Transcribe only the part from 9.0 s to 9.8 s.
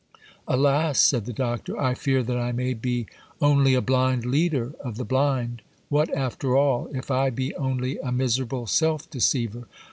deceiver?